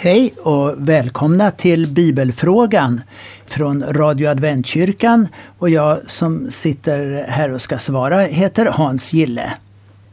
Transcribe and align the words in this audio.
Hej 0.00 0.34
och 0.42 0.74
välkomna 0.88 1.50
till 1.50 1.88
Bibelfrågan 1.88 3.00
från 3.46 3.82
Radio 3.82 4.28
Adventkyrkan 4.28 5.28
och 5.58 5.70
jag 5.70 6.10
som 6.10 6.50
sitter 6.50 7.24
här 7.28 7.52
och 7.52 7.62
ska 7.62 7.78
svara 7.78 8.18
heter 8.20 8.66
Hans 8.66 9.12
Gille. 9.12 9.52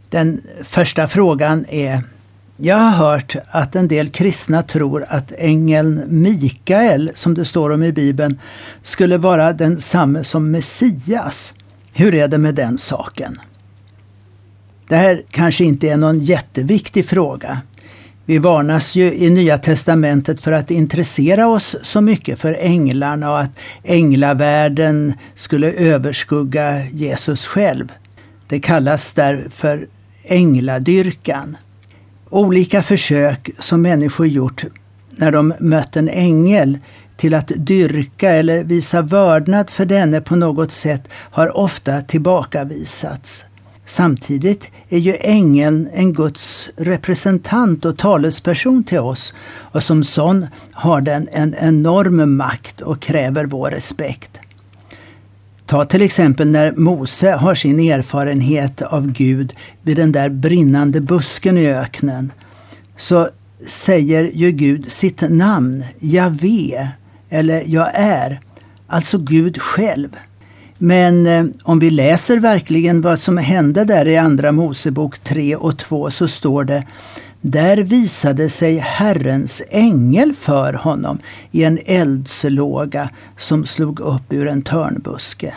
Den 0.09 0.41
första 0.63 1.07
frågan 1.07 1.65
är 1.69 2.03
jag 2.57 2.75
har 2.75 3.09
hört 3.09 3.35
att 3.47 3.75
en 3.75 3.87
del 3.87 4.09
kristna 4.09 4.61
tror 4.61 5.05
att 5.09 5.31
ängeln 5.37 6.03
Mikael, 6.07 7.11
som 7.15 7.33
det 7.33 7.45
står 7.45 7.69
om 7.69 7.83
i 7.83 7.91
Bibeln, 7.91 8.39
skulle 8.83 9.17
vara 9.17 9.53
densamme 9.53 10.23
som 10.23 10.51
Messias. 10.51 11.53
Hur 11.93 12.15
är 12.15 12.27
det 12.27 12.37
med 12.37 12.55
den 12.55 12.77
saken? 12.77 13.39
Det 14.87 14.95
här 14.95 15.23
kanske 15.29 15.63
inte 15.63 15.89
är 15.89 15.97
någon 15.97 16.19
jätteviktig 16.19 17.05
fråga. 17.05 17.61
Vi 18.27 18.37
varnas 18.37 18.95
ju 18.95 19.13
i 19.13 19.29
Nya 19.29 19.57
Testamentet 19.57 20.41
för 20.41 20.51
att 20.51 20.71
intressera 20.71 21.47
oss 21.47 21.75
så 21.83 22.01
mycket 22.01 22.39
för 22.39 22.57
änglarna 22.59 23.31
och 23.31 23.39
att 23.39 23.51
änglavärlden 23.83 25.13
skulle 25.35 25.71
överskugga 25.71 26.85
Jesus 26.85 27.45
själv. 27.45 27.91
Det 28.47 28.59
kallas 28.59 29.13
därför 29.13 29.87
ängladyrkan. 30.23 31.57
Olika 32.29 32.83
försök 32.83 33.49
som 33.59 33.81
människor 33.81 34.27
gjort 34.27 34.65
när 35.09 35.31
de 35.31 35.53
mött 35.59 35.95
en 35.95 36.09
ängel 36.09 36.79
till 37.17 37.33
att 37.33 37.51
dyrka 37.55 38.31
eller 38.31 38.63
visa 38.63 39.01
vördnad 39.01 39.69
för 39.69 39.85
denne 39.85 40.21
på 40.21 40.35
något 40.35 40.71
sätt 40.71 41.01
har 41.11 41.57
ofta 41.57 42.01
tillbakavisats. 42.01 43.45
Samtidigt 43.85 44.71
är 44.89 44.97
ju 44.97 45.15
ängeln 45.19 45.89
en 45.93 46.13
Guds 46.13 46.69
representant 46.77 47.85
och 47.85 47.97
talesperson 47.97 48.83
till 48.83 48.99
oss 48.99 49.33
och 49.47 49.83
som 49.83 50.03
sån 50.03 50.47
har 50.71 51.01
den 51.01 51.29
en 51.31 51.55
enorm 51.59 52.37
makt 52.37 52.81
och 52.81 53.01
kräver 53.01 53.45
vår 53.45 53.71
respekt. 53.71 54.39
Ta 55.65 55.85
till 55.85 56.01
exempel 56.01 56.51
när 56.51 56.71
Mose 56.71 57.31
har 57.31 57.55
sin 57.55 57.79
erfarenhet 57.79 58.81
av 58.81 59.11
Gud 59.11 59.53
vid 59.81 59.97
den 59.97 60.11
där 60.11 60.29
brinnande 60.29 61.01
busken 61.01 61.57
i 61.57 61.67
öknen. 61.67 62.31
Så 62.97 63.29
säger 63.67 64.31
ju 64.33 64.51
Gud 64.51 64.91
sitt 64.91 65.21
namn, 65.29 65.83
Javé, 65.99 66.87
eller 67.29 67.63
Jag 67.67 67.89
är, 67.93 68.39
alltså 68.87 69.17
Gud 69.17 69.61
själv. 69.61 70.09
Men 70.77 71.27
eh, 71.27 71.45
om 71.63 71.79
vi 71.79 71.89
läser 71.89 72.39
verkligen 72.39 73.01
vad 73.01 73.19
som 73.19 73.37
hände 73.37 73.85
där 73.85 74.07
i 74.07 74.17
Andra 74.17 74.51
Mosebok 74.51 75.19
3 75.19 75.55
och 75.55 75.77
2 75.77 76.11
så 76.11 76.27
står 76.27 76.63
det 76.63 76.83
där 77.41 77.77
visade 77.77 78.49
sig 78.49 78.77
Herrens 78.77 79.63
ängel 79.69 80.33
för 80.33 80.73
honom 80.73 81.19
i 81.51 81.63
en 81.63 81.79
eldslåga 81.85 83.09
som 83.37 83.65
slog 83.65 83.99
upp 83.99 84.33
ur 84.33 84.47
en 84.47 84.61
törnbuske. 84.61 85.53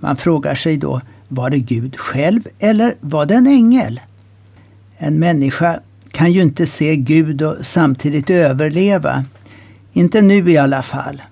Man 0.00 0.16
frågar 0.16 0.54
sig 0.54 0.76
då, 0.76 1.00
var 1.28 1.50
det 1.50 1.58
Gud 1.58 1.96
själv 1.96 2.48
eller 2.58 2.96
var 3.00 3.26
det 3.26 3.34
en 3.34 3.46
ängel? 3.46 4.00
En 4.98 5.18
människa 5.18 5.80
kan 6.10 6.32
ju 6.32 6.42
inte 6.42 6.66
se 6.66 6.96
Gud 6.96 7.42
och 7.42 7.56
samtidigt 7.62 8.30
överleva. 8.30 9.24
Inte 9.92 10.22
nu 10.22 10.50
i 10.50 10.56
alla 10.56 10.82
fall. 10.82 11.22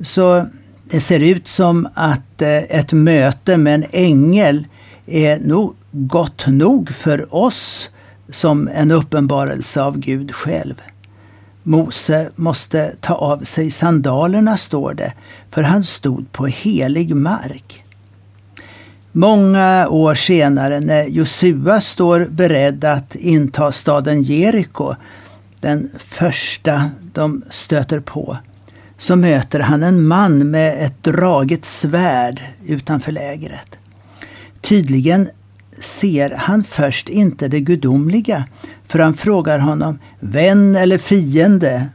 Så 0.00 0.46
det 0.90 1.00
ser 1.00 1.20
ut 1.20 1.48
som 1.48 1.88
att 1.94 2.42
eh, 2.42 2.56
ett 2.56 2.92
möte 2.92 3.56
med 3.56 3.74
en 3.74 3.84
ängel 3.92 4.66
är 5.06 5.38
nog 5.38 5.74
gott 5.90 6.46
nog 6.46 6.90
för 6.90 7.34
oss 7.34 7.90
som 8.28 8.68
en 8.68 8.90
uppenbarelse 8.90 9.82
av 9.82 9.98
Gud 9.98 10.34
själv. 10.34 10.74
Mose 11.62 12.30
måste 12.36 12.94
ta 13.00 13.14
av 13.14 13.38
sig 13.38 13.70
sandalerna, 13.70 14.56
står 14.56 14.94
det, 14.94 15.12
för 15.50 15.62
han 15.62 15.84
stod 15.84 16.32
på 16.32 16.46
helig 16.46 17.16
mark. 17.16 17.84
Många 19.12 19.88
år 19.88 20.14
senare 20.14 20.80
när 20.80 21.06
Josua 21.06 21.80
står 21.80 22.26
beredd 22.30 22.84
att 22.84 23.14
inta 23.14 23.72
staden 23.72 24.22
Jeriko, 24.22 24.94
den 25.60 25.90
första 25.98 26.90
de 27.12 27.42
stöter 27.50 28.00
på, 28.00 28.38
så 28.98 29.16
möter 29.16 29.60
han 29.60 29.82
en 29.82 30.06
man 30.06 30.50
med 30.50 30.84
ett 30.86 31.02
draget 31.02 31.64
svärd 31.64 32.42
utanför 32.66 33.12
lägret. 33.12 33.78
Tydligen 34.60 35.28
ser 35.80 36.30
han 36.30 36.64
först 36.64 37.08
inte 37.08 37.48
det 37.48 37.60
gudomliga, 37.60 38.44
för 38.88 38.98
han 38.98 39.14
frågar 39.14 39.58
honom 39.58 39.98
vän 40.20 40.76
eller 40.76 40.98
fiende. 40.98 41.88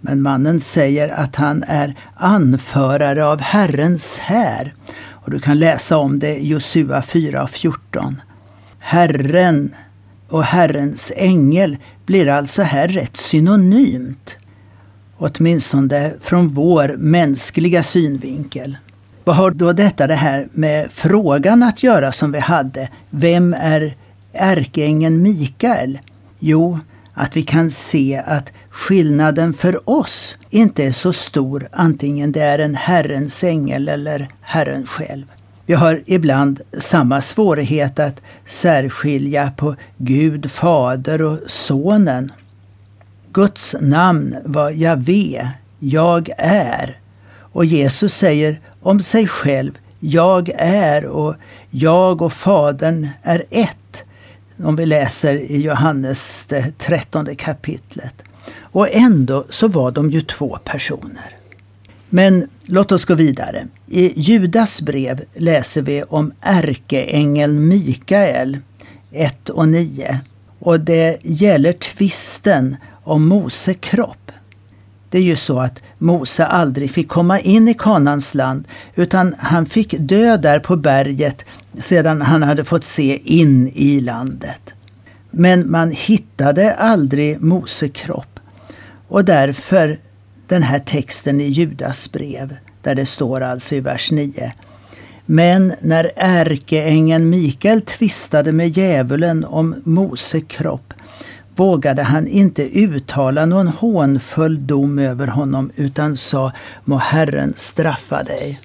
Men 0.00 0.22
mannen 0.22 0.60
säger 0.60 1.08
att 1.08 1.36
han 1.36 1.64
är 1.66 1.94
anförare 2.14 3.26
av 3.26 3.40
Herrens 3.40 4.18
här. 4.18 4.74
Och 5.10 5.30
du 5.30 5.38
kan 5.38 5.58
läsa 5.58 5.98
om 5.98 6.18
det 6.18 6.36
i 6.36 6.48
Josua 6.48 7.00
4.14. 7.00 8.14
Herren 8.78 9.74
och 10.28 10.44
Herrens 10.44 11.12
ängel 11.16 11.76
blir 12.06 12.28
alltså 12.28 12.62
här 12.62 12.88
rätt 12.88 13.16
synonymt 13.16 14.36
åtminstone 15.18 16.14
från 16.20 16.48
vår 16.48 16.96
mänskliga 16.98 17.82
synvinkel. 17.82 18.76
Vad 19.24 19.36
har 19.36 19.50
då 19.50 19.72
detta 19.72 20.06
det 20.06 20.14
här 20.14 20.48
med 20.52 20.88
frågan 20.92 21.62
att 21.62 21.82
göra 21.82 22.12
som 22.12 22.32
vi 22.32 22.38
hade? 22.38 22.88
Vem 23.10 23.54
är 23.54 23.96
ärkeängeln 24.32 25.22
Mikael? 25.22 25.98
Jo, 26.38 26.78
att 27.14 27.36
vi 27.36 27.42
kan 27.42 27.70
se 27.70 28.22
att 28.26 28.52
skillnaden 28.70 29.54
för 29.54 29.90
oss 29.90 30.36
inte 30.50 30.84
är 30.84 30.92
så 30.92 31.12
stor 31.12 31.68
antingen 31.72 32.32
det 32.32 32.42
är 32.42 32.58
en 32.58 32.74
Herrens 32.74 33.44
ängel 33.44 33.88
eller 33.88 34.28
Herren 34.40 34.86
själv. 34.86 35.24
Vi 35.66 35.74
har 35.74 36.02
ibland 36.06 36.60
samma 36.78 37.20
svårighet 37.20 37.98
att 37.98 38.20
särskilja 38.46 39.52
på 39.56 39.76
Gud, 39.96 40.50
Fader 40.50 41.22
och 41.22 41.38
Sonen. 41.46 42.32
Guds 43.36 43.76
namn 43.80 44.36
var 44.44 44.70
Javé, 44.70 45.48
jag 45.78 46.30
är. 46.38 47.00
Och 47.38 47.64
Jesus 47.64 48.14
säger 48.14 48.60
om 48.80 49.02
sig 49.02 49.26
själv, 49.26 49.72
jag 50.00 50.50
är 50.58 51.06
och 51.06 51.34
jag 51.70 52.22
och 52.22 52.32
Fadern 52.32 53.08
är 53.22 53.44
ett. 53.50 54.04
Om 54.62 54.76
vi 54.76 54.86
läser 54.86 55.34
i 55.34 55.62
Johannes 55.62 56.46
det 56.46 56.78
trettonde 56.78 57.34
kapitlet. 57.34 58.14
Och 58.60 58.88
ändå 58.92 59.44
så 59.50 59.68
var 59.68 59.90
de 59.90 60.10
ju 60.10 60.20
två 60.20 60.58
personer. 60.64 61.36
Men 62.08 62.48
låt 62.66 62.92
oss 62.92 63.04
gå 63.04 63.14
vidare. 63.14 63.66
I 63.86 64.20
Judas 64.20 64.82
brev 64.82 65.24
läser 65.34 65.82
vi 65.82 66.02
om 66.02 66.32
ärkeängeln 66.40 67.68
Mikael 67.68 68.58
1 69.12 69.48
och 69.48 69.68
9. 69.68 70.20
Och 70.58 70.80
det 70.80 71.18
gäller 71.22 71.72
tvisten 71.72 72.76
om 73.06 73.28
Mose 73.28 73.74
kropp. 73.74 74.32
Det 75.10 75.18
är 75.18 75.22
ju 75.22 75.36
så 75.36 75.60
att 75.60 75.82
Mose 75.98 76.46
aldrig 76.46 76.90
fick 76.90 77.08
komma 77.08 77.40
in 77.40 77.68
i 77.68 77.74
Kanans 77.74 78.34
land 78.34 78.64
utan 78.94 79.34
han 79.38 79.66
fick 79.66 79.94
dö 79.98 80.36
där 80.36 80.60
på 80.60 80.76
berget 80.76 81.44
sedan 81.78 82.22
han 82.22 82.42
hade 82.42 82.64
fått 82.64 82.84
se 82.84 83.20
in 83.24 83.68
i 83.74 84.00
landet. 84.00 84.74
Men 85.30 85.70
man 85.70 85.90
hittade 85.90 86.74
aldrig 86.74 87.40
Mose 87.40 87.88
kropp 87.88 88.40
och 89.08 89.24
därför 89.24 89.98
den 90.46 90.62
här 90.62 90.78
texten 90.78 91.40
i 91.40 91.48
Judas 91.48 92.12
brev 92.12 92.56
där 92.82 92.94
det 92.94 93.06
står 93.06 93.40
alltså 93.40 93.74
i 93.74 93.80
vers 93.80 94.10
9 94.10 94.52
men 95.26 95.72
när 95.80 96.12
ärkeängeln 96.16 97.30
Mikael 97.30 97.80
tvistade 97.80 98.52
med 98.52 98.68
djävulen 98.68 99.44
om 99.44 99.74
Mose 99.84 100.40
kropp 100.40 100.85
vågade 101.56 102.02
han 102.02 102.28
inte 102.28 102.62
uttala 102.62 103.46
någon 103.46 103.68
hånfull 103.68 104.66
dom 104.66 104.98
över 104.98 105.26
honom 105.26 105.70
utan 105.76 106.16
sa 106.16 106.52
må 106.84 106.96
Herren 106.96 107.52
straffa 107.56 108.22
dig. 108.22 108.60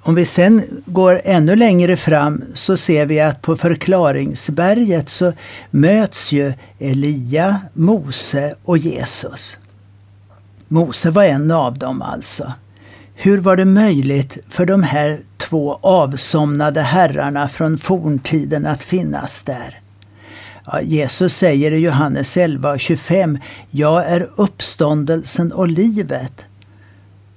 Om 0.00 0.14
vi 0.14 0.26
sen 0.26 0.82
går 0.86 1.20
ännu 1.24 1.56
längre 1.56 1.96
fram 1.96 2.44
så 2.54 2.76
ser 2.76 3.06
vi 3.06 3.20
att 3.20 3.42
på 3.42 3.56
förklaringsberget 3.56 5.08
så 5.08 5.32
möts 5.70 6.32
ju 6.32 6.52
Elia, 6.78 7.60
Mose 7.72 8.54
och 8.64 8.78
Jesus. 8.78 9.58
Mose 10.68 11.10
var 11.10 11.24
en 11.24 11.50
av 11.50 11.78
dem 11.78 12.02
alltså. 12.02 12.52
Hur 13.14 13.38
var 13.38 13.56
det 13.56 13.64
möjligt 13.64 14.38
för 14.48 14.66
de 14.66 14.82
här 14.82 15.20
två 15.36 15.78
avsomnade 15.82 16.80
herrarna 16.80 17.48
från 17.48 17.78
forntiden 17.78 18.66
att 18.66 18.82
finnas 18.82 19.42
där? 19.42 19.80
Ja, 20.72 20.80
Jesus 20.80 21.36
säger 21.36 21.72
i 21.72 21.78
Johannes 21.78 22.36
11 22.36 22.70
och 22.70 22.80
25, 22.80 23.38
Jag 23.70 24.06
är 24.06 24.30
uppståndelsen 24.36 25.52
och 25.52 25.68
livet. 25.68 26.44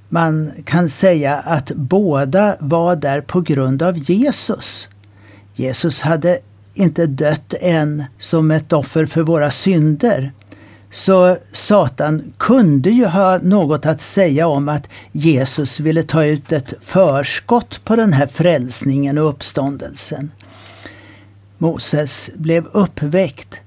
Man 0.10 0.52
kan 0.66 0.90
säga 0.90 1.36
att 1.36 1.72
båda 1.72 2.56
var 2.60 2.96
där 2.96 3.22
på 3.22 3.42
grund 3.42 3.82
av 3.82 3.98
Jesus. 3.98 4.90
Jesus 5.56 6.02
hade 6.02 6.40
inte 6.74 7.06
dött 7.06 7.54
än 7.60 8.04
som 8.18 8.52
ett 8.52 8.74
offer 8.74 9.06
för 9.06 9.22
våra 9.22 9.52
synder, 9.52 10.34
Så 10.92 11.38
Satan 11.54 12.34
kunde 12.38 12.90
ju 12.90 13.06
ha 13.06 13.38
något 13.38 13.86
att 13.86 14.02
säga 14.02 14.48
om 14.48 14.70
att 14.70 14.90
Jesus 15.12 15.80
ville 15.80 16.04
ta 16.04 16.26
ut 16.26 16.52
ett 16.52 16.74
förskott 16.82 17.82
på 17.84 17.96
den 17.96 18.14
här 18.14 18.28
frälsningen 18.28 19.18
och 19.18 19.30
uppståndelsen. 19.30 20.32
Moses 21.62 22.30
blev 22.36 22.66
uppväckt. 22.66 23.62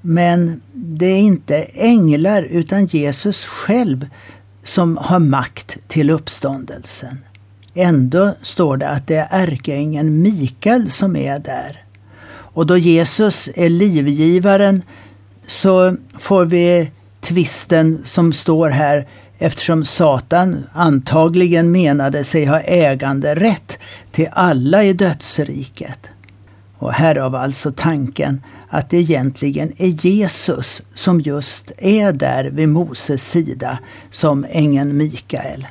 Men 0.00 0.60
det 0.72 1.06
är 1.06 1.18
inte 1.18 1.56
änglar 1.62 2.42
utan 2.42 2.86
Jesus 2.86 3.44
själv 3.44 4.06
som 4.64 4.96
har 4.96 5.18
makt 5.18 5.76
till 5.88 6.10
uppståndelsen. 6.10 7.18
Ändå 7.74 8.34
står 8.42 8.76
det 8.76 8.88
att 8.88 9.06
det 9.06 9.16
är 9.16 9.28
ärkeängeln 9.30 10.22
Mikael 10.22 10.90
som 10.90 11.16
är 11.16 11.38
där. 11.38 11.84
Och 12.54 12.66
då 12.66 12.78
Jesus 12.78 13.48
är 13.54 13.68
livgivaren 13.68 14.82
så 15.46 15.96
får 16.18 16.44
vi 16.44 16.90
tvisten 17.20 18.02
som 18.04 18.32
står 18.32 18.70
här 18.70 19.08
eftersom 19.38 19.84
Satan 19.84 20.64
antagligen 20.72 21.72
menade 21.72 22.24
sig 22.24 22.44
ha 22.44 22.60
äganderätt 22.60 23.78
till 24.12 24.28
alla 24.32 24.84
i 24.84 24.92
dödsriket. 24.92 25.98
Och 26.82 26.92
härav 26.92 27.34
alltså 27.34 27.72
tanken 27.72 28.42
att 28.68 28.90
det 28.90 28.96
egentligen 28.96 29.72
är 29.76 30.06
Jesus 30.06 30.82
som 30.94 31.20
just 31.20 31.72
är 31.78 32.12
där 32.12 32.44
vid 32.44 32.68
Moses 32.68 33.30
sida 33.30 33.78
som 34.10 34.46
ängeln 34.50 34.96
Mikael. 34.96 35.66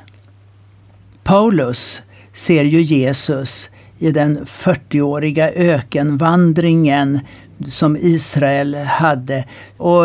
Paulus 1.24 2.02
ser 2.32 2.64
ju 2.64 2.80
Jesus 2.80 3.70
i 3.98 4.10
den 4.10 4.46
40-åriga 4.46 5.50
ökenvandringen 5.50 7.20
som 7.68 7.96
Israel 7.96 8.74
hade 8.74 9.44
och 9.76 10.04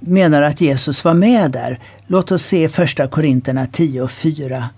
menar 0.00 0.42
att 0.42 0.60
Jesus 0.60 1.04
var 1.04 1.14
med 1.14 1.50
där. 1.50 1.80
Låt 2.06 2.32
oss 2.32 2.42
se 2.42 2.68
första 2.68 3.08
Korinterna 3.08 3.66
10 3.66 4.02
och 4.02 4.10
4. 4.10 4.68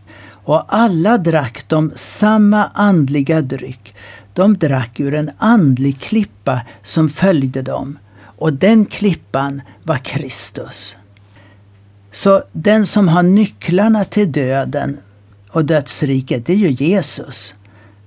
Och 0.44 0.64
alla 0.68 1.18
drack 1.18 1.64
de 1.68 1.92
samma 1.94 2.64
andliga 2.74 3.40
dryck. 3.40 3.94
De 4.34 4.54
drack 4.54 5.00
ur 5.00 5.14
en 5.14 5.30
andlig 5.38 6.00
klippa 6.00 6.60
som 6.82 7.08
följde 7.08 7.62
dem. 7.62 7.98
Och 8.20 8.52
den 8.52 8.84
klippan 8.84 9.62
var 9.82 9.96
Kristus. 9.96 10.96
Så 12.10 12.42
den 12.52 12.86
som 12.86 13.08
har 13.08 13.22
nycklarna 13.22 14.04
till 14.04 14.32
döden 14.32 14.98
och 15.50 15.64
dödsriket, 15.64 16.46
det 16.46 16.52
är 16.52 16.56
ju 16.56 16.70
Jesus. 16.70 17.54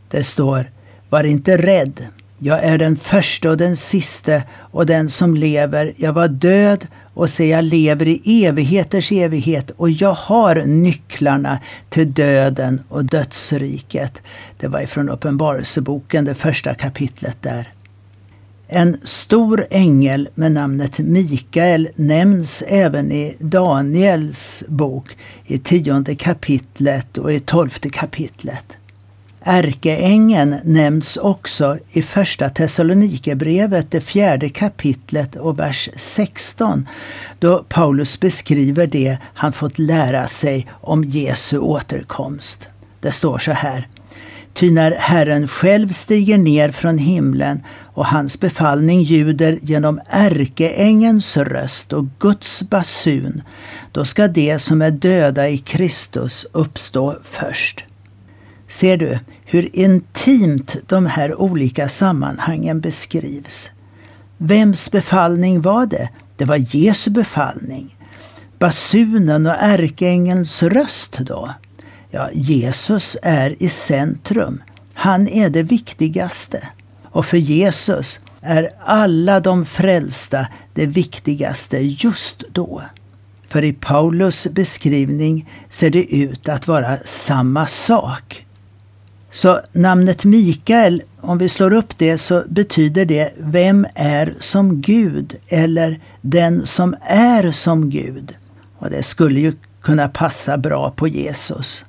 Det 0.09 0.23
står, 0.23 0.71
var 1.09 1.23
inte 1.23 1.57
rädd. 1.57 2.07
Jag 2.39 2.63
är 2.63 2.77
den 2.77 2.97
första 2.97 3.49
och 3.49 3.57
den 3.57 3.75
siste 3.75 4.43
och 4.71 4.85
den 4.85 5.09
som 5.09 5.35
lever. 5.35 5.93
Jag 5.97 6.13
var 6.13 6.27
död 6.27 6.87
och 7.13 7.29
se 7.29 7.47
jag 7.47 7.63
lever 7.65 8.07
i 8.07 8.45
evigheters 8.45 9.11
evighet 9.11 9.71
och 9.77 9.89
jag 9.89 10.13
har 10.13 10.55
nycklarna 10.65 11.59
till 11.89 12.13
döden 12.13 12.81
och 12.89 13.05
dödsriket. 13.05 14.21
Det 14.59 14.67
var 14.67 14.81
ifrån 14.81 15.09
Uppenbarelseboken, 15.09 16.25
det 16.25 16.35
första 16.35 16.73
kapitlet 16.73 17.37
där. 17.41 17.73
En 18.67 18.97
stor 19.03 19.67
ängel 19.69 20.29
med 20.35 20.51
namnet 20.51 20.99
Mikael 20.99 21.89
nämns 21.95 22.63
även 22.67 23.11
i 23.11 23.35
Daniels 23.39 24.63
bok 24.67 25.17
i 25.45 25.57
tionde 25.57 26.15
kapitlet 26.15 27.17
och 27.17 27.33
i 27.33 27.39
tolfte 27.39 27.89
kapitlet. 27.89 28.77
Ärkeängeln 29.49 30.55
nämns 30.63 31.17
också 31.17 31.77
i 31.89 32.01
Första 32.01 32.49
Thessalonikerbrevet, 32.49 33.91
det 33.91 34.01
fjärde 34.01 34.49
kapitlet 34.49 35.35
och 35.35 35.59
vers 35.59 35.89
16, 35.95 36.87
då 37.39 37.65
Paulus 37.69 38.19
beskriver 38.19 38.87
det 38.87 39.17
han 39.33 39.53
fått 39.53 39.79
lära 39.79 40.27
sig 40.27 40.67
om 40.81 41.03
Jesu 41.03 41.57
återkomst. 41.57 42.67
Det 43.01 43.11
står 43.11 43.37
så 43.37 43.51
här. 43.51 43.87
Ty 44.53 44.71
när 44.71 44.91
Herren 44.91 45.47
själv 45.47 45.91
stiger 45.91 46.37
ner 46.37 46.71
från 46.71 46.97
himlen 46.97 47.63
och 47.93 48.05
hans 48.05 48.39
befallning 48.39 49.01
ljuder 49.01 49.59
genom 49.61 49.99
ärkeängens 50.09 51.37
röst 51.37 51.93
och 51.93 52.05
Guds 52.19 52.63
basun, 52.63 53.41
då 53.91 54.05
ska 54.05 54.27
de 54.27 54.59
som 54.59 54.81
är 54.81 54.91
döda 54.91 55.49
i 55.49 55.57
Kristus 55.57 56.45
uppstå 56.51 57.17
först. 57.23 57.85
Ser 58.67 58.97
du 58.97 59.19
hur 59.45 59.75
intimt 59.75 60.75
de 60.87 61.05
här 61.05 61.41
olika 61.41 61.89
sammanhangen 61.89 62.81
beskrivs? 62.81 63.71
Vems 64.37 64.91
befallning 64.91 65.61
var 65.61 65.85
det? 65.85 66.09
Det 66.35 66.45
var 66.45 66.75
Jesu 66.75 67.11
befallning. 67.11 67.95
Basunen 68.59 69.45
och 69.45 69.55
ärkeängelns 69.59 70.63
röst 70.63 71.17
då? 71.19 71.53
Ja, 72.11 72.29
Jesus 72.33 73.17
är 73.23 73.63
i 73.63 73.69
centrum. 73.69 74.63
Han 74.93 75.27
är 75.27 75.49
det 75.49 75.63
viktigaste. 75.63 76.67
Och 77.03 77.25
för 77.25 77.37
Jesus 77.37 78.19
är 78.41 78.69
alla 78.85 79.39
de 79.39 79.65
frälsta 79.65 80.47
det 80.73 80.85
viktigaste 80.85 81.77
just 81.77 82.43
då. 82.51 82.83
För 83.49 83.63
i 83.63 83.73
Paulus 83.73 84.47
beskrivning 84.47 85.49
ser 85.69 85.89
det 85.89 86.15
ut 86.15 86.49
att 86.49 86.67
vara 86.67 86.97
samma 87.05 87.67
sak. 87.67 88.46
Så 89.31 89.61
namnet 89.71 90.25
Mikael, 90.25 91.03
om 91.21 91.37
vi 91.37 91.49
slår 91.49 91.73
upp 91.73 91.97
det 91.97 92.17
så 92.17 92.43
betyder 92.49 93.05
det 93.05 93.33
Vem 93.37 93.87
är 93.95 94.35
som 94.39 94.81
Gud? 94.81 95.35
eller 95.47 95.99
Den 96.21 96.65
som 96.65 96.95
är 97.01 97.51
som 97.51 97.89
Gud. 97.89 98.35
Och 98.77 98.89
det 98.89 99.03
skulle 99.03 99.39
ju 99.39 99.53
kunna 99.81 100.07
passa 100.07 100.57
bra 100.57 100.91
på 100.91 101.07
Jesus. 101.07 101.85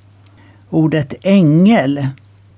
Ordet 0.69 1.13
ängel, 1.21 2.07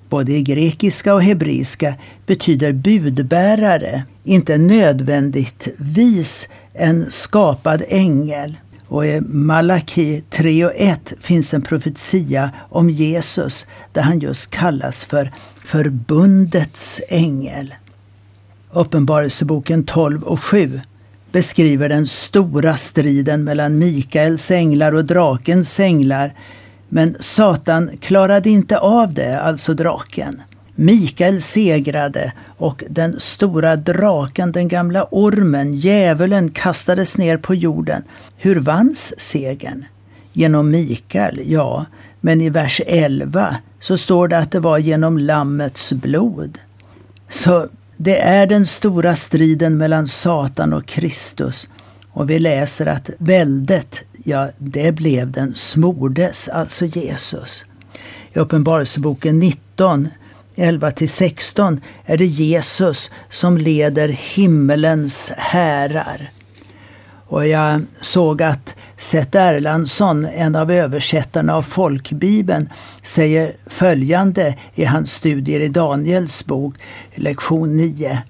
både 0.09 0.31
i 0.31 0.41
grekiska 0.41 1.13
och 1.13 1.23
hebreiska, 1.23 1.95
betyder 2.25 2.71
budbärare, 2.71 4.03
inte 4.23 4.57
nödvändigtvis 4.57 6.49
en 6.73 7.11
skapad 7.11 7.83
ängel. 7.87 8.57
Och 8.91 9.05
i 9.05 9.21
Malaki 9.21 10.23
3 10.29 10.65
och 10.65 10.71
1 10.75 11.13
finns 11.19 11.53
en 11.53 11.61
profetia 11.61 12.51
om 12.69 12.89
Jesus 12.89 13.67
där 13.93 14.01
han 14.01 14.19
just 14.19 14.51
kallas 14.51 15.03
för 15.05 15.31
förbundets 15.65 17.01
ängel. 17.09 17.75
Uppenbarelseboken 18.71 19.83
12 19.83 20.23
och 20.23 20.43
7 20.43 20.81
beskriver 21.31 21.89
den 21.89 22.07
stora 22.07 22.77
striden 22.77 23.43
mellan 23.43 23.77
Mikaels 23.77 24.51
änglar 24.51 24.95
och 24.95 25.05
drakens 25.05 25.79
änglar. 25.79 26.33
Men 26.89 27.15
Satan 27.19 27.91
klarade 28.01 28.50
inte 28.50 28.77
av 28.77 29.13
det, 29.13 29.41
alltså 29.41 29.74
draken. 29.74 30.41
Mikael 30.75 31.41
segrade 31.41 32.33
och 32.57 32.83
den 32.89 33.19
stora 33.19 33.75
draken, 33.75 34.51
den 34.51 34.67
gamla 34.67 35.07
ormen, 35.11 35.73
djävulen, 35.73 36.51
kastades 36.51 37.17
ner 37.17 37.37
på 37.37 37.55
jorden. 37.55 38.03
Hur 38.37 38.59
vanns 38.59 39.13
segern? 39.17 39.85
Genom 40.33 40.69
Mikael, 40.69 41.41
ja, 41.45 41.85
men 42.21 42.41
i 42.41 42.49
vers 42.49 42.81
11 42.87 43.55
så 43.79 43.97
står 43.97 44.27
det 44.27 44.37
att 44.37 44.51
det 44.51 44.59
var 44.59 44.77
genom 44.77 45.17
Lammets 45.17 45.93
blod. 45.93 46.57
Så 47.29 47.67
det 47.97 48.19
är 48.19 48.47
den 48.47 48.65
stora 48.65 49.15
striden 49.15 49.77
mellan 49.77 50.07
Satan 50.07 50.73
och 50.73 50.85
Kristus. 50.85 51.69
Och 52.11 52.29
vi 52.29 52.39
läser 52.39 52.85
att 52.85 53.09
väldet, 53.17 54.01
ja, 54.23 54.49
det 54.57 54.91
blev 54.91 55.31
den 55.31 55.55
smordes, 55.55 56.49
alltså 56.49 56.85
Jesus. 56.85 57.65
I 58.33 58.39
Uppenbarelseboken 58.39 59.39
19 59.39 60.09
11-16 60.55 61.81
är 62.05 62.17
det 62.17 62.25
Jesus 62.25 63.12
som 63.29 63.58
leder 63.58 64.10
himmelens 64.10 65.31
härar. 65.38 66.29
Och 67.27 67.48
jag 67.48 67.81
såg 68.01 68.41
att 68.41 68.75
Seth 68.98 69.38
Erlandsson, 69.38 70.25
en 70.25 70.55
av 70.55 70.72
översättarna 70.72 71.55
av 71.55 71.62
folkbibeln, 71.62 72.70
säger 73.03 73.55
följande 73.67 74.58
i 74.75 74.86
hans 74.86 75.12
studier 75.13 75.60
i 75.60 75.67
Daniels 75.67 76.46
bok, 76.46 76.75
lektion 77.15 77.75
9. 77.75 78.22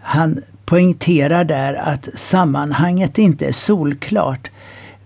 Han 0.00 0.42
poängterar 0.66 1.44
där 1.44 1.74
att 1.74 2.18
sammanhanget 2.18 3.18
inte 3.18 3.46
är 3.46 3.52
solklart. 3.52 4.50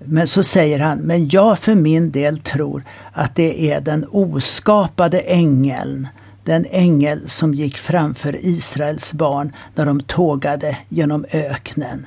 Men 0.04 0.26
så 0.26 0.42
säger 0.42 0.78
han, 0.78 0.98
men 0.98 1.28
jag 1.28 1.58
för 1.58 1.74
min 1.74 2.10
del 2.10 2.38
tror 2.38 2.84
att 3.12 3.36
det 3.36 3.72
är 3.72 3.80
den 3.80 4.04
oskapade 4.10 5.20
ängeln 5.20 6.08
den 6.44 6.66
ängel 6.70 7.28
som 7.28 7.54
gick 7.54 7.78
framför 7.78 8.46
Israels 8.46 9.12
barn 9.12 9.52
när 9.74 9.86
de 9.86 10.00
tågade 10.00 10.78
genom 10.88 11.24
öknen. 11.32 12.06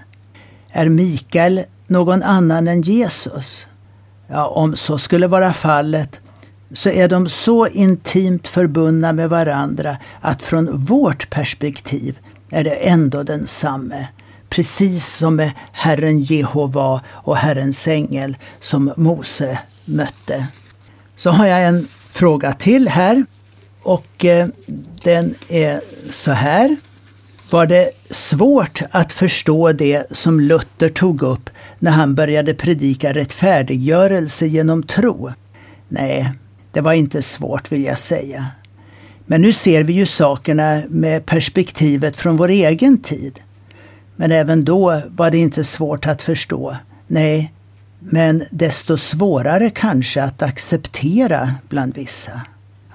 Är 0.71 0.89
Mikael 0.89 1.63
någon 1.87 2.23
annan 2.23 2.67
än 2.67 2.81
Jesus? 2.81 3.67
Ja, 4.27 4.47
om 4.47 4.75
så 4.75 4.97
skulle 4.97 5.27
vara 5.27 5.53
fallet 5.53 6.19
så 6.73 6.89
är 6.89 7.07
de 7.07 7.29
så 7.29 7.67
intimt 7.67 8.47
förbundna 8.47 9.13
med 9.13 9.29
varandra 9.29 9.97
att 10.21 10.43
från 10.43 10.85
vårt 10.85 11.29
perspektiv 11.29 12.17
är 12.49 12.63
det 12.63 12.75
ändå 12.75 13.23
densamme. 13.23 14.07
precis 14.49 15.07
som 15.07 15.35
med 15.35 15.51
Herren 15.71 16.19
Jehova 16.19 17.01
och 17.07 17.37
Herrens 17.37 17.87
ängel 17.87 18.37
som 18.59 18.93
Mose 18.97 19.59
mötte. 19.85 20.47
Så 21.15 21.29
har 21.29 21.45
jag 21.45 21.63
en 21.63 21.87
fråga 22.09 22.53
till 22.53 22.87
här 22.89 23.25
och 23.83 24.25
eh, 24.25 24.47
den 25.03 25.35
är 25.47 25.81
så 26.09 26.31
här. 26.31 26.75
Var 27.49 27.65
det 27.65 27.91
svårt 28.09 28.81
att 28.91 29.11
förstå 29.11 29.71
det 29.71 30.05
som 30.11 30.39
Luther 30.39 30.89
tog 30.89 31.21
upp 31.21 31.49
när 31.79 31.91
han 31.91 32.15
började 32.15 32.53
predika 32.53 33.13
rättfärdiggörelse 33.13 34.47
genom 34.47 34.83
tro? 34.83 35.31
Nej, 35.89 36.31
det 36.71 36.81
var 36.81 36.93
inte 36.93 37.21
svårt 37.21 37.71
vill 37.71 37.83
jag 37.83 37.97
säga. 37.97 38.47
Men 39.25 39.41
nu 39.41 39.53
ser 39.53 39.83
vi 39.83 39.93
ju 39.93 40.05
sakerna 40.05 40.83
med 40.87 41.25
perspektivet 41.25 42.17
från 42.17 42.37
vår 42.37 42.49
egen 42.49 42.97
tid. 42.97 43.39
Men 44.15 44.31
även 44.31 44.65
då 44.65 45.01
var 45.07 45.31
det 45.31 45.37
inte 45.37 45.63
svårt 45.63 46.07
att 46.07 46.21
förstå. 46.21 46.77
Nej, 47.07 47.53
men 47.99 48.43
desto 48.51 48.97
svårare 48.97 49.69
kanske 49.69 50.23
att 50.23 50.41
acceptera 50.41 51.55
bland 51.69 51.95
vissa. 51.95 52.41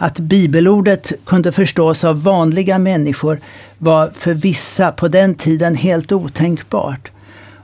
Att 0.00 0.18
bibelordet 0.18 1.12
kunde 1.24 1.52
förstås 1.52 2.04
av 2.04 2.22
vanliga 2.22 2.78
människor 2.78 3.40
var 3.78 4.10
för 4.14 4.34
vissa 4.34 4.92
på 4.92 5.08
den 5.08 5.34
tiden 5.34 5.74
helt 5.74 6.12
otänkbart. 6.12 7.10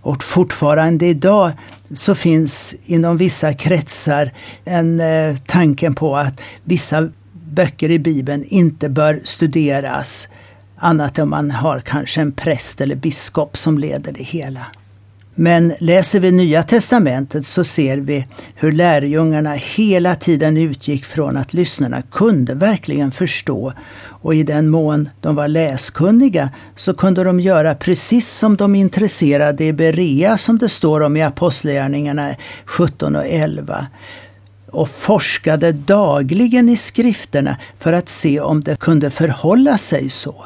Och 0.01 0.25
fortfarande 0.25 1.07
idag 1.07 1.53
så 1.95 2.15
finns 2.15 2.75
inom 2.85 3.17
vissa 3.17 3.53
kretsar 3.53 4.33
en 4.65 5.01
eh, 5.01 5.37
tanken 5.47 5.95
på 5.95 6.17
att 6.17 6.41
vissa 6.65 7.09
böcker 7.33 7.91
i 7.91 7.99
Bibeln 7.99 8.45
inte 8.45 8.89
bör 8.89 9.21
studeras 9.25 10.29
annat 10.79 11.19
än 11.19 11.23
om 11.23 11.31
man 11.31 11.51
har 11.51 11.81
kanske 11.81 12.21
en 12.21 12.33
präst 12.33 12.81
eller 12.81 12.97
biskop 12.97 13.57
som 13.57 13.79
leder 13.79 14.13
det 14.13 14.23
hela. 14.23 14.67
Men 15.35 15.73
läser 15.81 16.21
vi 16.21 16.33
Nya 16.33 16.63
testamentet 16.63 17.47
så 17.47 17.65
ser 17.65 17.99
vi 17.99 18.27
hur 18.55 18.73
lärjungarna 18.73 19.53
hela 19.53 20.15
tiden 20.15 20.57
utgick 20.57 21.05
från 21.05 21.37
att 21.37 21.55
lyssnarna 21.55 22.03
kunde 22.03 22.55
verkligen 22.55 23.13
förstå 23.13 23.73
och 24.09 24.35
i 24.35 24.43
den 24.43 24.69
mån 24.69 25.09
de 25.21 25.37
var 25.37 25.49
läskunniga 25.49 26.51
så 26.77 26.95
kunde 26.95 27.25
de 27.25 27.41
göra 27.41 27.75
precis 27.75 28.29
som 28.29 28.57
de 28.57 28.75
intresserade 28.75 29.65
i 29.65 29.73
Berea 29.73 30.39
som 30.39 30.59
det 30.59 30.69
står 30.69 31.01
om 31.01 31.17
i 31.17 31.23
Apostlagärningarna 31.23 32.35
17 32.65 33.17
och 33.17 33.27
11 33.27 33.87
och 34.71 34.89
forskade 34.89 35.73
dagligen 35.73 36.69
i 36.69 36.77
skrifterna 36.77 37.57
för 37.79 37.93
att 37.93 38.09
se 38.09 38.41
om 38.41 38.65
det 38.65 38.77
kunde 38.77 39.11
förhålla 39.11 39.79
sig 39.79 40.11
så. 40.11 40.45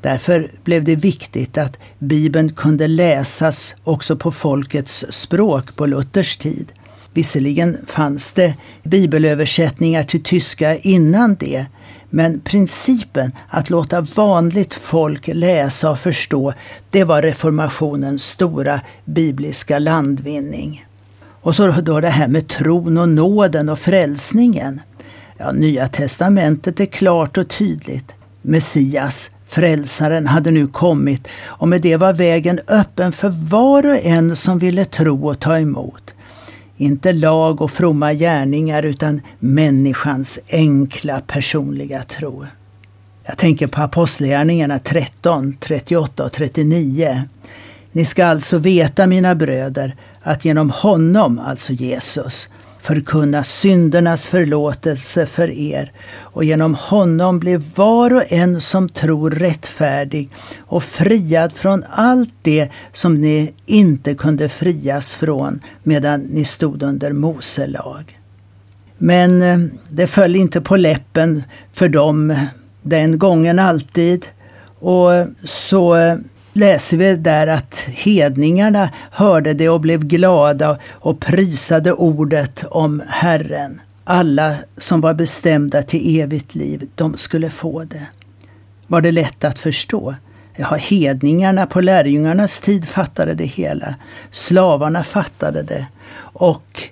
Därför 0.00 0.52
blev 0.64 0.84
det 0.84 0.96
viktigt 0.96 1.58
att 1.58 1.78
Bibeln 1.98 2.52
kunde 2.52 2.88
läsas 2.88 3.74
också 3.84 4.16
på 4.16 4.32
folkets 4.32 5.04
språk 5.10 5.76
på 5.76 5.86
Luthers 5.86 6.36
tid. 6.36 6.72
Visserligen 7.14 7.78
fanns 7.86 8.32
det 8.32 8.54
bibelöversättningar 8.82 10.04
till 10.04 10.22
tyska 10.22 10.76
innan 10.76 11.34
det, 11.34 11.66
men 12.10 12.40
principen 12.40 13.32
att 13.48 13.70
låta 13.70 14.00
vanligt 14.00 14.74
folk 14.74 15.28
läsa 15.28 15.90
och 15.90 15.98
förstå, 15.98 16.52
det 16.90 17.04
var 17.04 17.22
reformationens 17.22 18.22
stora 18.22 18.80
bibliska 19.04 19.78
landvinning. 19.78 20.86
Och 21.42 21.54
så 21.54 21.70
då 21.70 22.00
det 22.00 22.08
här 22.08 22.28
med 22.28 22.48
tron 22.48 22.98
och 22.98 23.08
nåden 23.08 23.68
och 23.68 23.78
frälsningen. 23.78 24.80
Ja, 25.38 25.52
Nya 25.52 25.88
testamentet 25.88 26.80
är 26.80 26.86
klart 26.86 27.38
och 27.38 27.48
tydligt. 27.48 28.12
Messias, 28.42 29.30
Frälsaren 29.50 30.26
hade 30.26 30.50
nu 30.50 30.66
kommit 30.66 31.28
och 31.46 31.68
med 31.68 31.82
det 31.82 31.96
var 31.96 32.12
vägen 32.12 32.60
öppen 32.68 33.12
för 33.12 33.28
var 33.28 33.86
och 33.86 34.04
en 34.04 34.36
som 34.36 34.58
ville 34.58 34.84
tro 34.84 35.28
och 35.28 35.40
ta 35.40 35.58
emot. 35.58 36.14
Inte 36.76 37.12
lag 37.12 37.62
och 37.62 37.70
fromma 37.70 38.12
gärningar 38.12 38.82
utan 38.82 39.20
människans 39.38 40.38
enkla 40.50 41.20
personliga 41.20 42.02
tro. 42.02 42.46
Jag 43.24 43.38
tänker 43.38 43.66
på 43.66 43.80
Apostlagärningarna 43.80 44.78
13, 44.78 45.56
38 45.60 46.24
och 46.24 46.32
39. 46.32 47.22
Ni 47.92 48.04
ska 48.04 48.24
alltså 48.24 48.58
veta, 48.58 49.06
mina 49.06 49.34
bröder, 49.34 49.96
att 50.22 50.44
genom 50.44 50.70
honom, 50.70 51.38
alltså 51.38 51.72
Jesus, 51.72 52.50
förkunna 52.82 53.44
syndernas 53.44 54.26
förlåtelse 54.26 55.26
för 55.26 55.50
er 55.50 55.92
och 56.18 56.44
genom 56.44 56.74
honom 56.74 57.38
blir 57.38 57.62
var 57.74 58.14
och 58.14 58.32
en 58.32 58.60
som 58.60 58.88
tror 58.88 59.30
rättfärdig 59.30 60.30
och 60.60 60.82
friad 60.82 61.52
från 61.52 61.84
allt 61.90 62.34
det 62.42 62.68
som 62.92 63.20
ni 63.20 63.52
inte 63.66 64.14
kunde 64.14 64.48
frias 64.48 65.14
från 65.14 65.60
medan 65.82 66.20
ni 66.20 66.44
stod 66.44 66.82
under 66.82 67.12
Mose 67.12 67.66
lag. 67.66 68.18
Men 68.98 69.42
eh, 69.42 69.58
det 69.88 70.06
föll 70.06 70.36
inte 70.36 70.60
på 70.60 70.76
läppen 70.76 71.42
för 71.72 71.88
dem 71.88 72.36
den 72.82 73.18
gången 73.18 73.58
alltid 73.58 74.26
och 74.78 75.10
så 75.44 75.96
eh, 75.96 76.16
läser 76.52 76.96
vi 76.96 77.16
där 77.16 77.46
att 77.46 77.74
hedningarna 77.74 78.90
hörde 79.10 79.54
det 79.54 79.68
och 79.68 79.80
blev 79.80 80.04
glada 80.04 80.78
och 80.90 81.20
prisade 81.20 81.92
ordet 81.92 82.64
om 82.70 83.02
Herren. 83.08 83.80
Alla 84.04 84.56
som 84.78 85.00
var 85.00 85.14
bestämda 85.14 85.82
till 85.82 86.20
evigt 86.20 86.54
liv, 86.54 86.88
de 86.94 87.16
skulle 87.16 87.50
få 87.50 87.84
det. 87.84 88.06
Var 88.86 89.00
det 89.00 89.12
lätt 89.12 89.44
att 89.44 89.58
förstå? 89.58 90.14
Ja, 90.56 90.74
hedningarna 90.74 91.66
på 91.66 91.80
lärjungarnas 91.80 92.60
tid 92.60 92.88
fattade 92.88 93.34
det 93.34 93.44
hela. 93.44 93.94
Slavarna 94.30 95.04
fattade 95.04 95.62
det. 95.62 95.86
Och 96.20 96.90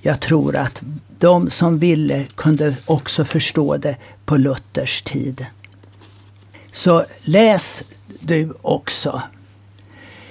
jag 0.00 0.20
tror 0.20 0.56
att 0.56 0.82
de 1.18 1.50
som 1.50 1.78
ville 1.78 2.24
kunde 2.34 2.74
också 2.86 3.24
förstå 3.24 3.76
det 3.76 3.96
på 4.24 4.36
Luthers 4.36 5.02
tid. 5.02 5.46
Så 6.72 7.04
läs 7.22 7.82
du 8.20 8.52
också. 8.62 9.22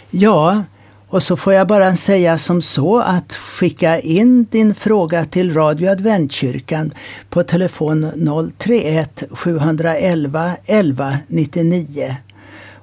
Ja, 0.10 0.64
och 1.10 1.24
så 1.24 1.38
får 1.38 1.54
jag 1.54 1.68
bara 1.68 1.96
säga 1.96 2.38
som 2.38 2.62
så 2.62 3.00
att 3.00 3.34
skicka 3.34 4.00
in 4.00 4.48
din 4.52 4.76
fråga 4.76 5.26
till 5.26 5.54
Radio 5.54 5.90
Adventkyrkan 5.90 6.94
på 7.30 7.44
telefon 7.44 8.52
031 8.58 9.24
711 9.32 10.52
11 10.66 11.18
99. 11.28 12.16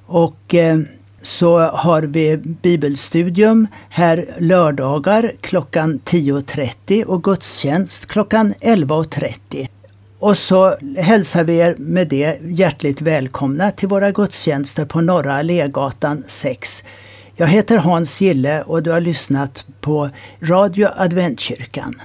Och 0.05 0.55
eh, 0.55 0.79
så 1.21 1.59
har 1.59 2.01
vi 2.01 2.37
bibelstudium 2.37 3.67
här 3.89 4.35
lördagar 4.39 5.33
klockan 5.41 5.99
10.30 6.05 7.03
och 7.03 7.23
gudstjänst 7.23 8.05
klockan 8.05 8.53
11.30. 8.61 9.67
Och 10.19 10.37
så 10.37 10.77
hälsar 10.97 11.43
vi 11.43 11.57
er 11.57 11.75
med 11.77 12.07
det 12.07 12.39
hjärtligt 12.41 13.01
välkomna 13.01 13.71
till 13.71 13.87
våra 13.87 14.11
gudstjänster 14.11 14.85
på 14.85 15.01
Norra 15.01 15.33
Allégatan 15.33 16.23
6. 16.27 16.83
Jag 17.35 17.47
heter 17.47 17.77
Hans 17.77 18.21
Gille 18.21 18.61
och 18.63 18.83
du 18.83 18.91
har 18.91 19.01
lyssnat 19.01 19.65
på 19.81 20.09
Radio 20.41 20.87
Adventkyrkan. 20.95 22.01